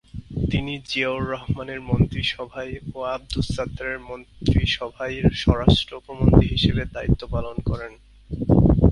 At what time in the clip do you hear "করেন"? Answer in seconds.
7.69-7.93